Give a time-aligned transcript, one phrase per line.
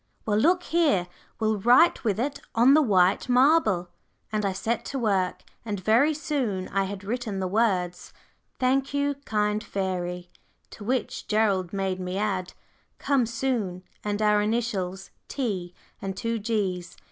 [0.25, 1.05] Well, look here,
[1.39, 3.89] we'll write with it on the white marble,"
[4.31, 8.11] and I set to work, and very soon I had written the words,
[8.57, 10.31] "Thank you, kind fairy,"
[10.71, 12.53] to which Gerald made me add,
[12.97, 16.97] "Come soon," and our initials, "T" and two "G's."